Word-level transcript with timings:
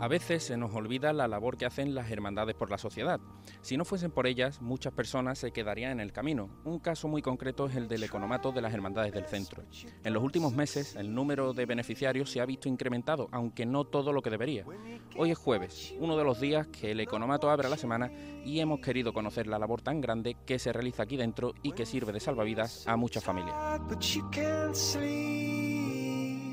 A 0.00 0.08
veces 0.08 0.42
se 0.44 0.56
nos 0.56 0.74
olvida 0.74 1.12
la 1.12 1.28
labor 1.28 1.58
que 1.58 1.66
hacen 1.66 1.94
las 1.94 2.10
hermandades 2.10 2.54
por 2.56 2.70
la 2.70 2.78
sociedad. 2.78 3.20
Si 3.60 3.76
no 3.76 3.84
fuesen 3.84 4.10
por 4.10 4.26
ellas, 4.26 4.62
muchas 4.62 4.94
personas 4.94 5.38
se 5.38 5.52
quedarían 5.52 5.92
en 5.92 6.00
el 6.00 6.10
camino. 6.10 6.48
Un 6.64 6.78
caso 6.78 7.06
muy 7.06 7.20
concreto 7.20 7.66
es 7.66 7.76
el 7.76 7.86
del 7.86 8.04
economato 8.04 8.50
de 8.50 8.62
las 8.62 8.72
hermandades 8.72 9.12
del 9.12 9.26
centro. 9.26 9.62
En 10.02 10.14
los 10.14 10.22
últimos 10.22 10.54
meses, 10.54 10.96
el 10.96 11.14
número 11.14 11.52
de 11.52 11.66
beneficiarios 11.66 12.30
se 12.30 12.40
ha 12.40 12.46
visto 12.46 12.66
incrementado, 12.66 13.28
aunque 13.30 13.66
no 13.66 13.84
todo 13.84 14.14
lo 14.14 14.22
que 14.22 14.30
debería. 14.30 14.64
Hoy 15.18 15.32
es 15.32 15.38
jueves, 15.38 15.94
uno 15.98 16.16
de 16.16 16.24
los 16.24 16.40
días 16.40 16.66
que 16.68 16.92
el 16.92 17.00
economato 17.00 17.50
abre 17.50 17.68
la 17.68 17.76
semana 17.76 18.10
y 18.42 18.60
hemos 18.60 18.80
querido 18.80 19.12
conocer 19.12 19.46
la 19.48 19.58
labor 19.58 19.82
tan 19.82 20.00
grande 20.00 20.34
que 20.46 20.58
se 20.58 20.72
realiza 20.72 21.02
aquí 21.02 21.18
dentro 21.18 21.52
y 21.62 21.72
que 21.72 21.84
sirve 21.84 22.14
de 22.14 22.20
salvavidas 22.20 22.88
a 22.88 22.96
muchas 22.96 23.22
familias. 23.22 23.54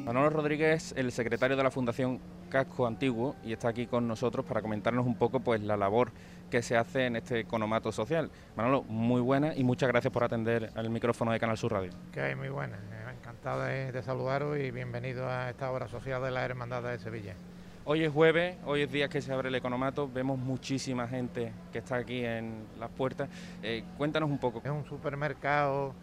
Manolo 0.07 0.29
Rodríguez, 0.29 0.93
el 0.95 1.11
secretario 1.11 1.57
de 1.57 1.63
la 1.63 1.69
Fundación 1.69 2.21
Casco 2.47 2.87
Antiguo, 2.87 3.35
y 3.43 3.51
está 3.51 3.67
aquí 3.67 3.87
con 3.87 4.07
nosotros 4.07 4.45
para 4.45 4.61
comentarnos 4.61 5.05
un 5.05 5.15
poco 5.15 5.41
pues 5.41 5.61
la 5.61 5.75
labor 5.75 6.13
que 6.49 6.61
se 6.61 6.77
hace 6.77 7.07
en 7.07 7.17
este 7.17 7.41
economato 7.41 7.91
social. 7.91 8.31
Manolo, 8.55 8.83
muy 8.83 9.19
buena 9.19 9.53
y 9.53 9.65
muchas 9.65 9.89
gracias 9.89 10.13
por 10.13 10.23
atender 10.23 10.71
al 10.75 10.89
micrófono 10.89 11.33
de 11.33 11.41
Canal 11.41 11.57
Sur 11.57 11.73
Radio. 11.73 11.91
Que 12.13 12.21
hay 12.21 12.35
muy 12.35 12.47
buena, 12.47 12.77
eh, 12.77 13.15
encantado 13.19 13.63
de, 13.63 14.01
saludaros 14.01 14.57
y 14.57 14.71
bienvenido 14.71 15.27
a 15.27 15.49
esta 15.49 15.69
obra 15.73 15.89
social 15.89 16.23
de 16.23 16.31
la 16.31 16.45
Hermandad 16.45 16.83
de 16.83 16.99
Sevilla. 16.99 17.35
Hoy 17.83 18.05
es 18.05 18.11
jueves, 18.13 18.55
hoy 18.65 18.83
es 18.83 18.91
día 18.91 19.09
que 19.09 19.21
se 19.21 19.33
abre 19.33 19.49
el 19.49 19.55
economato, 19.55 20.09
vemos 20.09 20.39
muchísima 20.39 21.09
gente 21.09 21.51
que 21.73 21.79
está 21.79 21.97
aquí 21.97 22.23
en 22.23 22.63
las 22.79 22.89
puertas. 22.91 23.27
Eh, 23.61 23.83
cuéntanos 23.97 24.29
un 24.29 24.37
poco. 24.37 24.61
Es 24.63 24.71
un 24.71 24.85
supermercado 24.85 25.93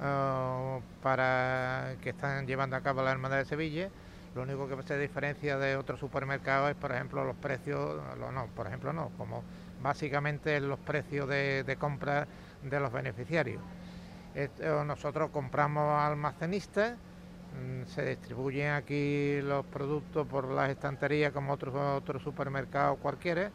eh, 0.00 0.80
para 1.02 1.94
que 2.02 2.10
están 2.10 2.46
llevando 2.46 2.76
a 2.76 2.80
cabo 2.80 3.02
la 3.02 3.12
Hermandad 3.12 3.38
de 3.38 3.44
Sevilla. 3.44 3.88
Lo 4.34 4.42
único 4.42 4.68
que 4.68 4.80
se 4.84 4.96
diferencia 4.96 5.58
de 5.58 5.76
otros 5.76 5.98
supermercados 5.98 6.70
es, 6.70 6.76
por 6.76 6.92
ejemplo, 6.92 7.24
los 7.24 7.36
precios, 7.36 8.00
no, 8.16 8.46
por 8.54 8.68
ejemplo, 8.68 8.92
no, 8.92 9.10
como 9.18 9.42
básicamente 9.82 10.60
los 10.60 10.78
precios 10.78 11.28
de, 11.28 11.76
compra 11.80 12.28
de 12.62 12.80
los 12.80 12.92
beneficiarios. 12.92 13.60
nosotros 14.86 15.30
compramos 15.30 16.00
almacenistas, 16.00 16.92
mm, 16.92 17.86
se 17.86 18.04
distribuyen 18.04 18.72
aquí 18.72 19.40
los 19.42 19.66
productos 19.66 20.26
por 20.28 20.48
las 20.48 20.70
estanterías 20.70 21.32
como 21.32 21.52
otros 21.52 21.74
otros 21.74 22.22
supermercados 22.22 22.98
cualquiera 23.00 23.50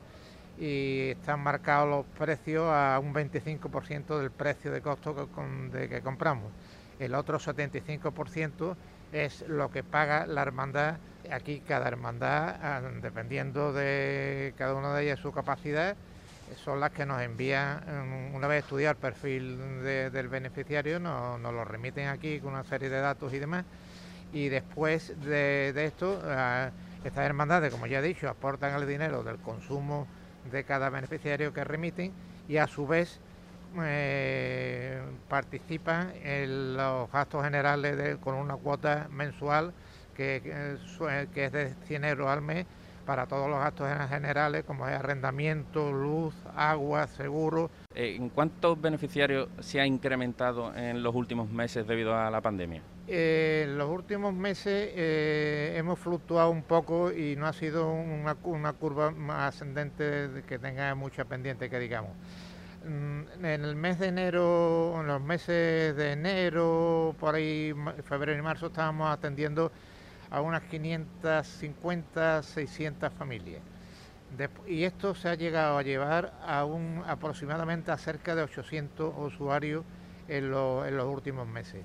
y 0.57 1.09
están 1.11 1.41
marcados 1.41 1.89
los 1.89 2.05
precios 2.17 2.65
a 2.69 2.99
un 2.99 3.13
25% 3.13 4.19
del 4.19 4.31
precio 4.31 4.71
de 4.71 4.81
costo 4.81 5.29
que, 5.71 5.89
que 5.89 6.01
compramos. 6.01 6.51
El 6.99 7.13
otro 7.15 7.39
75% 7.39 8.75
es 9.11 9.47
lo 9.47 9.69
que 9.71 9.83
paga 9.83 10.25
la 10.25 10.41
hermandad. 10.41 10.97
Aquí 11.31 11.61
cada 11.67 11.87
hermandad, 11.87 12.55
ah, 12.61 12.81
dependiendo 13.01 13.73
de 13.73 14.53
cada 14.57 14.75
una 14.75 14.93
de 14.93 15.03
ellas 15.03 15.19
su 15.19 15.31
capacidad, 15.31 15.95
son 16.63 16.79
las 16.79 16.91
que 16.91 17.05
nos 17.05 17.21
envían, 17.21 18.31
mm, 18.31 18.35
una 18.35 18.47
vez 18.47 18.63
estudiado 18.63 18.91
el 18.91 18.97
perfil 18.97 19.57
del 19.83 20.27
beneficiario, 20.27 20.99
nos, 20.99 21.41
lo 21.41 21.65
remiten 21.65 22.07
aquí 22.07 22.39
con 22.39 22.53
una 22.53 22.63
serie 22.63 22.89
de 22.89 22.99
datos 22.99 23.33
y 23.33 23.39
demás. 23.39 23.65
Y 24.33 24.49
después 24.49 25.13
de, 25.21 25.73
esto, 25.85 26.21
ah, 26.25 26.69
estas 27.03 27.25
hermandades, 27.25 27.71
como 27.71 27.87
ya 27.87 27.99
he 27.99 28.01
dicho, 28.01 28.29
aportan 28.29 28.75
el 28.75 28.87
dinero 28.87 29.23
del 29.23 29.37
consumo 29.37 30.07
de 30.51 30.63
cada 30.63 30.89
beneficiario 30.89 31.53
que 31.53 31.63
remiten 31.63 32.13
y 32.47 32.57
a 32.57 32.67
su 32.67 32.87
vez 32.87 33.19
eh, 33.81 35.01
participan 35.27 36.13
en 36.23 36.77
los 36.77 37.11
gastos 37.11 37.43
generales 37.43 38.17
con 38.19 38.35
una 38.35 38.55
cuota 38.55 39.07
mensual 39.09 39.73
que, 40.13 40.41
que, 41.33 41.45
es 41.45 41.51
de 41.51 41.75
100 41.85 42.05
euros 42.05 42.29
al 42.29 42.41
mes 42.41 42.65
para 43.05 43.27
todos 43.27 43.49
los 43.49 43.59
gastos 43.59 43.87
generales 44.09 44.63
como 44.65 44.87
es 44.87 44.95
arrendamiento, 44.95 45.91
luz, 45.91 46.33
agua, 46.55 47.07
seguro. 47.07 47.69
Eh, 47.93 48.15
¿En 48.17 48.29
cuántos 48.29 48.81
beneficiarios 48.81 49.47
se 49.59 49.79
ha 49.79 49.85
incrementado 49.85 50.75
en 50.75 51.01
los 51.03 51.15
últimos 51.15 51.49
meses 51.49 51.87
debido 51.87 52.15
a 52.15 52.29
la 52.29 52.41
pandemia? 52.41 52.81
Eh, 53.07 53.65
en 53.67 53.77
los 53.77 53.89
últimos 53.89 54.33
meses 54.33 54.91
eh, 54.95 55.75
hemos 55.77 55.99
fluctuado 55.99 56.49
un 56.49 56.63
poco 56.63 57.11
y 57.11 57.35
no 57.35 57.45
ha 57.45 57.53
sido 57.53 57.91
una, 57.91 58.35
una 58.43 58.73
curva 58.73 59.13
ascendente 59.45 60.43
que 60.47 60.57
tenga 60.57 60.93
mucha 60.95 61.25
pendiente, 61.25 61.69
que 61.69 61.79
digamos. 61.79 62.11
Mm, 62.83 63.45
en 63.45 63.65
el 63.65 63.75
mes 63.75 63.99
de 63.99 64.07
enero, 64.07 64.97
en 65.01 65.07
los 65.07 65.21
meses 65.21 65.95
de 65.95 66.11
enero, 66.11 67.15
por 67.19 67.35
ahí, 67.35 67.73
febrero 68.03 68.37
y 68.37 68.41
marzo, 68.41 68.67
estábamos 68.67 69.11
atendiendo 69.11 69.71
a 70.35 70.41
unas 70.41 70.63
550, 70.63 72.43
600 72.43 73.13
familias. 73.13 73.61
y 74.67 74.83
esto 74.83 75.15
se 75.15 75.29
ha 75.29 75.35
llegado 75.35 75.77
a 75.77 75.81
llevar 75.81 76.33
a 76.45 76.65
un, 76.65 77.01
aproximadamente 77.07 77.91
a 77.91 77.97
cerca 77.97 78.35
de 78.35 78.43
800 78.43 79.13
usuarios 79.17 79.85
en 80.27 80.51
los 80.51 81.07
últimos 81.07 81.47
meses 81.47 81.83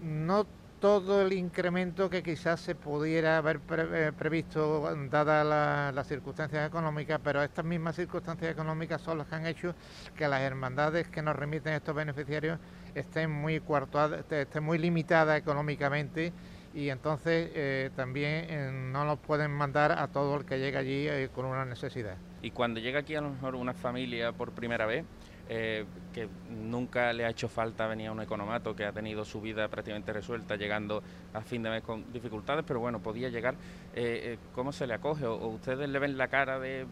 no 0.00 0.46
todo 0.80 1.22
el 1.22 1.32
incremento 1.32 2.10
que 2.10 2.22
quizás 2.22 2.60
se 2.60 2.74
pudiera 2.74 3.38
haber 3.38 3.60
eh, 3.70 4.12
previsto 4.16 4.94
dadas 5.10 5.94
las 5.94 6.06
circunstancias 6.06 6.66
económicas, 6.66 7.18
pero 7.24 7.42
estas 7.42 7.64
mismas 7.64 7.96
circunstancias 7.96 8.52
económicas 8.52 9.00
son 9.00 9.18
las 9.18 9.26
que 9.26 9.34
han 9.34 9.46
hecho 9.46 9.74
que 10.14 10.28
las 10.28 10.42
hermandades 10.42 11.08
que 11.08 11.22
nos 11.22 11.34
remiten 11.34 11.72
estos 11.72 11.94
beneficiarios 11.94 12.58
estén 12.94 13.30
muy 13.30 13.62
estén 14.30 14.64
muy 14.64 14.78
limitadas 14.78 15.38
económicamente 15.38 16.32
y 16.76 16.90
entonces 16.90 17.50
eh, 17.54 17.90
también 17.96 18.46
eh, 18.48 18.70
no 18.72 19.04
nos 19.04 19.18
pueden 19.18 19.50
mandar 19.50 19.92
a 19.92 20.08
todo 20.08 20.36
el 20.36 20.44
que 20.44 20.58
llega 20.58 20.80
allí 20.80 21.08
con 21.34 21.46
una 21.46 21.64
necesidad. 21.64 22.16
Y 22.42 22.52
cuando 22.52 22.78
llega 22.78 23.00
aquí 23.00 23.14
a 23.14 23.20
lo 23.20 23.30
mejor 23.30 23.54
una 23.56 23.74
familia 23.74 24.32
por 24.32 24.52
primera 24.52 24.86
vez, 24.86 25.04
eh, 25.48 25.84
que 26.12 26.28
nunca 26.50 27.12
le 27.12 27.24
ha 27.24 27.30
hecho 27.30 27.48
falta 27.48 27.86
venir 27.86 28.08
a 28.08 28.12
un 28.12 28.20
economato, 28.20 28.74
que 28.74 28.84
ha 28.84 28.92
tenido 28.92 29.24
su 29.24 29.40
vida 29.40 29.68
prácticamente 29.68 30.12
resuelta, 30.12 30.56
llegando 30.56 31.04
a 31.32 31.40
fin 31.40 31.62
de 31.62 31.70
mes 31.70 31.82
con 31.82 32.12
dificultades, 32.12 32.64
pero 32.66 32.80
bueno, 32.80 32.98
podía 32.98 33.28
llegar. 33.28 33.54
Eh, 33.94 34.34
eh, 34.34 34.38
¿Cómo 34.54 34.72
se 34.72 34.88
le 34.88 34.94
acoge? 34.94 35.24
¿O, 35.24 35.46
ustedes 35.46 35.88
le 35.88 35.98
ven 36.00 36.18
la 36.18 36.26
cara 36.28 36.58
de 36.58 36.86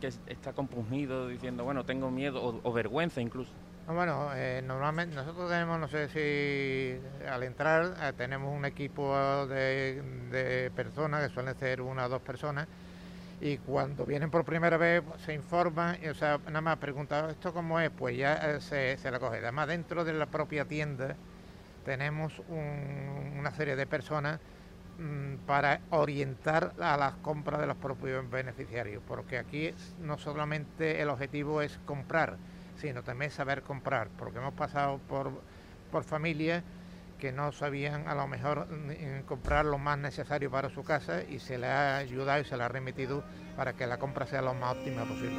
que 0.00 0.06
está 0.28 0.54
compungido, 0.54 1.28
diciendo, 1.28 1.64
bueno, 1.64 1.84
tengo 1.84 2.10
miedo 2.10 2.60
o, 2.62 2.72
vergüenza 2.72 3.20
incluso? 3.20 3.50
Bueno, 3.94 4.30
normalmente 4.64 5.14
nosotros 5.16 5.48
tenemos, 5.50 5.80
no 5.80 5.88
sé 5.88 6.08
si 6.08 7.26
al 7.26 7.42
entrar 7.42 8.14
tenemos 8.16 8.54
un 8.54 8.64
equipo 8.64 9.46
de, 9.46 10.70
personas, 10.74 11.26
que 11.26 11.32
suelen 11.32 11.54
ser 11.56 11.80
una 11.80 12.06
o 12.06 12.08
dos 12.08 12.22
personas, 12.22 12.68
y 13.40 13.58
cuando 13.58 14.04
vienen 14.04 14.30
por 14.30 14.44
primera 14.44 14.76
vez 14.76 15.02
pues, 15.02 15.22
se 15.22 15.32
informan, 15.32 15.96
o 16.10 16.14
sea, 16.14 16.38
nada 16.46 16.60
más 16.60 16.76
preguntar 16.78 17.30
esto 17.30 17.52
cómo 17.52 17.78
es, 17.80 17.90
pues 17.90 18.16
ya 18.16 18.34
eh, 18.34 18.60
se, 18.60 18.96
se 18.98 19.10
la 19.10 19.18
coge. 19.20 19.38
Además, 19.38 19.68
dentro 19.68 20.04
de 20.04 20.12
la 20.12 20.26
propia 20.26 20.64
tienda 20.64 21.14
tenemos 21.84 22.42
una 22.48 23.50
serie 23.52 23.74
de 23.74 23.86
personas 23.86 24.40
mm, 24.98 25.46
para 25.46 25.80
orientar 25.90 26.74
a 26.80 26.96
las 26.96 27.14
compras 27.14 27.60
de 27.60 27.66
los 27.66 27.76
propios 27.76 28.28
beneficiarios, 28.28 29.02
porque 29.06 29.38
aquí 29.38 29.72
no 30.00 30.18
solamente 30.18 31.00
el 31.00 31.08
objetivo 31.08 31.62
es 31.62 31.78
comprar, 31.86 32.36
sino 32.78 33.02
también 33.02 33.30
saber 33.30 33.62
comprar, 33.62 34.08
porque 34.16 34.38
hemos 34.38 34.54
pasado 34.54 34.98
por, 35.08 35.30
por 35.90 36.04
familias 36.04 36.62
que 37.18 37.32
no 37.32 37.50
sabían 37.52 38.06
a 38.08 38.14
lo 38.14 38.26
mejor 38.28 38.68
mm, 38.68 39.24
comprar 39.26 39.64
lo 39.64 39.78
más 39.78 39.98
necesario 39.98 40.50
para 40.50 40.70
su 40.70 40.84
casa 40.84 41.22
y 41.24 41.40
se 41.40 41.58
le 41.58 41.66
ha 41.66 41.96
ayudado 41.96 42.40
y 42.40 42.44
se 42.44 42.56
le 42.56 42.62
ha 42.62 42.68
remitido 42.68 43.24
para 43.56 43.72
que 43.72 43.86
la 43.86 43.98
compra 43.98 44.26
sea 44.26 44.40
lo 44.40 44.54
más 44.54 44.76
óptima 44.76 45.04
posible. 45.04 45.36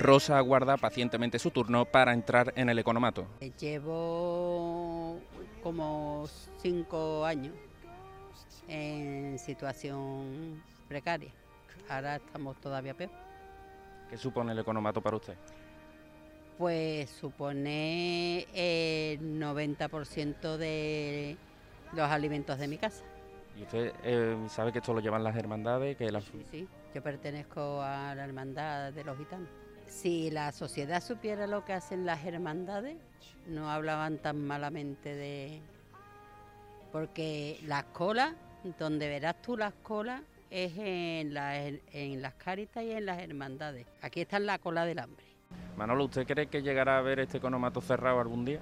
Rosa 0.00 0.38
aguarda 0.38 0.76
pacientemente 0.76 1.38
su 1.38 1.52
turno 1.52 1.84
para 1.84 2.12
entrar 2.12 2.52
en 2.56 2.68
el 2.68 2.78
economato. 2.80 3.26
Llevo 3.60 5.20
como 5.62 6.26
cinco 6.60 7.24
años 7.24 7.54
en 8.66 9.38
situación 9.38 10.62
precaria. 10.88 11.30
Ahora 11.88 12.16
estamos 12.16 12.56
todavía 12.60 12.94
peor. 12.94 13.23
¿Qué 14.08 14.16
supone 14.16 14.52
el 14.52 14.58
economato 14.58 15.00
para 15.00 15.16
usted? 15.16 15.34
pues 16.58 17.10
supone 17.10 18.46
el 18.54 19.40
90% 19.40 20.56
de 20.56 21.36
los 21.92 22.10
alimentos 22.10 22.58
de 22.58 22.68
mi 22.68 22.78
casa. 22.78 23.04
¿Y 23.56 23.62
usted 23.62 23.92
eh, 24.02 24.36
sabe 24.48 24.72
que 24.72 24.78
esto 24.78 24.94
lo 24.94 25.00
llevan 25.00 25.22
las 25.22 25.36
hermandades? 25.36 25.96
Que 25.96 26.08
Sí, 26.08 26.46
sí, 26.50 26.68
yo 26.94 27.02
pertenezco 27.02 27.80
a 27.82 28.14
la 28.14 28.24
hermandad 28.24 28.92
de 28.92 29.04
los 29.04 29.16
gitanos. 29.16 29.48
Si 29.86 30.30
la 30.30 30.50
sociedad 30.52 31.02
supiera 31.02 31.46
lo 31.46 31.64
que 31.64 31.72
hacen 31.72 32.06
las 32.06 32.24
hermandades, 32.24 32.96
no 33.46 33.70
hablaban 33.70 34.18
tan 34.18 34.44
malamente 34.44 35.14
de... 35.14 35.60
Porque 36.90 37.60
las 37.66 37.84
colas, 37.84 38.34
donde 38.78 39.08
verás 39.08 39.40
tú 39.42 39.56
las 39.56 39.74
colas, 39.82 40.22
es 40.54 40.72
en, 40.78 41.36
en 41.92 42.22
las 42.22 42.34
caritas 42.34 42.84
y 42.84 42.92
en 42.92 43.06
las 43.06 43.18
hermandades. 43.18 43.86
Aquí 44.02 44.20
está 44.20 44.38
la 44.38 44.58
cola 44.58 44.86
del 44.86 45.00
hambre. 45.00 45.26
Manolo, 45.76 46.04
¿usted 46.04 46.24
cree 46.26 46.46
que 46.46 46.62
llegará 46.62 46.98
a 46.98 47.02
ver 47.02 47.18
este 47.18 47.38
economato 47.38 47.80
cerrado 47.80 48.20
algún 48.20 48.44
día? 48.44 48.60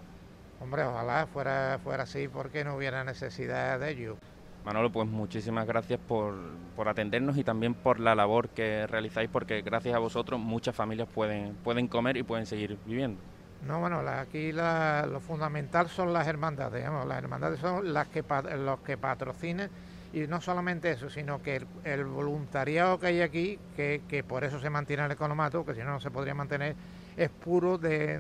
Hombre, 0.59 0.85
ojalá 0.85 1.27
fuera, 1.27 1.79
fuera 1.85 2.05
así 2.05 2.29
porque 2.29 2.65
no 2.65 2.77
hubiera 2.77 3.05
necesidad 3.05 3.79
de 3.79 3.91
ello. 3.91 4.17
Manolo, 4.65 4.91
pues 4.91 5.07
muchísimas 5.07 5.67
gracias 5.67 6.01
por, 6.01 6.35
por, 6.77 6.89
atendernos 6.89 7.37
y 7.37 7.45
también 7.45 7.75
por 7.75 8.01
la 8.01 8.15
labor 8.15 8.49
que 8.49 8.87
realizáis, 8.87 9.29
porque 9.29 9.61
gracias 9.61 9.95
a 9.95 9.99
vosotros 9.99 10.41
muchas 10.41 10.75
familias 10.75 11.09
pueden, 11.13 11.55
pueden 11.57 11.89
comer 11.89 12.17
y 12.17 12.23
pueden 12.23 12.47
seguir 12.47 12.79
viviendo. 12.87 13.21
No, 13.67 13.81
bueno, 13.81 13.99
aquí 14.09 14.51
lo 14.53 15.21
fundamental 15.21 15.89
son 15.89 16.13
las 16.13 16.27
hermandades, 16.27 16.75
digamos, 16.75 17.07
las 17.07 17.19
hermandades 17.19 17.61
son 17.61 17.93
las 17.93 18.09
que 18.09 18.25
los 18.57 18.81
que 18.81 18.97
patrocinan 18.97 19.69
y 20.13 20.27
no 20.27 20.41
solamente 20.41 20.91
eso, 20.91 21.09
sino 21.09 21.43
que 21.43 21.65
el, 21.85 22.05
voluntariado 22.05 22.99
que 22.99 23.07
hay 23.07 23.21
aquí, 23.23 23.59
que, 23.77 24.03
que, 24.09 24.23
por 24.23 24.45
eso 24.45 24.61
se 24.61 24.69
mantiene 24.69 25.05
el 25.05 25.11
economato, 25.11 25.65
que 25.65 25.75
si 25.75 25.81
no 25.81 25.93
no 25.93 26.01
se 26.01 26.11
podría 26.11 26.35
mantener, 26.35 26.77
es 27.17 27.31
puro 27.31 27.79
de, 27.79 28.19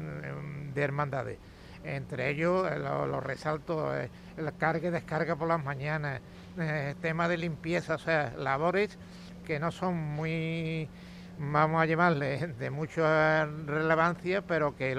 de 0.75 0.83
hermandades. 0.83 1.39
Entre 1.85 2.31
ellos 2.31 2.67
eh, 2.71 2.79
los 2.79 3.23
resaltos, 3.23 3.94
eh, 3.97 4.09
la 4.37 4.53
carga 4.53 4.89
y 4.89 4.91
descarga 4.91 5.37
por 5.37 5.49
las 5.49 5.62
mañanas, 5.62 6.21
eh, 6.59 6.94
tema 7.00 7.29
de 7.29 7.37
limpieza, 7.37 7.97
o 7.97 7.99
sea, 7.99 8.33
labores 8.37 8.99
que 9.44 9.59
no 9.59 9.73
son 9.73 9.97
muy, 9.97 10.89
vamos 11.38 11.82
a 11.82 11.87
llamarle, 11.87 12.46
de 12.58 12.70
mucha 12.70 13.46
relevancia, 13.46 14.43
pero 14.43 14.76
que 14.76 14.96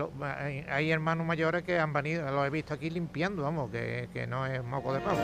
hay 0.70 0.92
hermanos 0.92 1.26
mayores 1.26 1.64
que 1.64 1.80
han 1.80 1.94
venido, 1.94 2.30
los 2.32 2.46
he 2.46 2.50
visto 2.50 2.74
aquí 2.74 2.90
limpiando, 2.90 3.44
vamos, 3.44 3.72
que, 3.72 4.10
que 4.14 4.28
no 4.28 4.46
es 4.46 4.64
moco 4.64 4.94
de 4.94 5.00
pavo. 5.00 5.20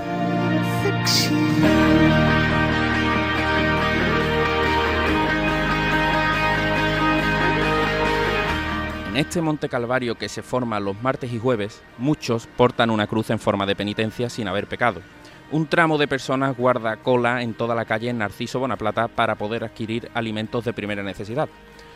En 9.09 9.17
este 9.17 9.41
Monte 9.41 9.67
Calvario 9.67 10.15
que 10.15 10.29
se 10.29 10.43
forma 10.43 10.79
los 10.79 11.01
martes 11.01 11.33
y 11.33 11.39
jueves, 11.39 11.81
muchos 11.97 12.47
portan 12.47 12.89
una 12.89 13.07
cruz 13.07 13.31
en 13.31 13.39
forma 13.39 13.65
de 13.65 13.75
penitencia 13.75 14.29
sin 14.29 14.47
haber 14.47 14.67
pecado. 14.67 15.01
Un 15.51 15.65
tramo 15.65 15.97
de 15.97 16.07
personas 16.07 16.55
guarda 16.55 16.97
cola 16.97 17.41
en 17.41 17.55
toda 17.55 17.73
la 17.73 17.85
calle 17.85 18.13
Narciso 18.13 18.59
Bonaplata 18.59 19.07
para 19.07 19.33
poder 19.33 19.63
adquirir 19.63 20.11
alimentos 20.13 20.63
de 20.63 20.73
primera 20.73 21.01
necesidad. 21.01 21.49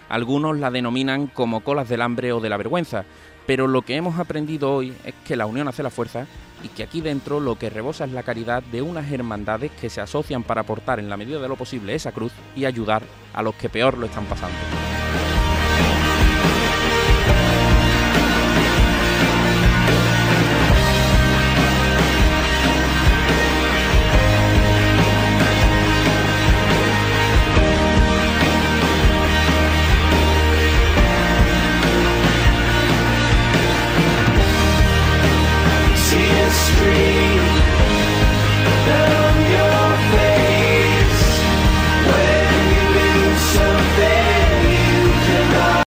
Algunos 0.09 0.57
la 0.57 0.71
denominan 0.71 1.27
como 1.27 1.59
colas 1.61 1.87
del 1.87 2.01
hambre 2.01 2.33
o 2.33 2.39
de 2.39 2.49
la 2.49 2.57
vergüenza, 2.57 3.05
pero 3.45 3.67
lo 3.67 3.83
que 3.83 3.95
hemos 3.95 4.17
aprendido 4.17 4.73
hoy 4.73 4.95
es 5.05 5.13
que 5.23 5.35
la 5.35 5.45
unión 5.45 5.67
hace 5.67 5.83
la 5.83 5.91
fuerza 5.91 6.25
y 6.63 6.69
que 6.69 6.81
aquí 6.81 7.01
dentro 7.01 7.39
lo 7.39 7.59
que 7.59 7.69
rebosa 7.69 8.05
es 8.05 8.11
la 8.11 8.23
caridad 8.23 8.63
de 8.63 8.81
unas 8.81 9.11
hermandades 9.11 9.71
que 9.79 9.91
se 9.91 10.01
asocian 10.01 10.41
para 10.41 10.61
aportar 10.61 10.99
en 10.99 11.09
la 11.09 11.17
medida 11.17 11.39
de 11.39 11.47
lo 11.47 11.55
posible 11.55 11.93
esa 11.93 12.11
cruz 12.11 12.31
y 12.55 12.65
ayudar 12.65 13.03
a 13.33 13.43
los 13.43 13.53
que 13.53 13.69
peor 13.69 13.99
lo 13.99 14.07
están 14.07 14.25
pasando. 14.25 14.82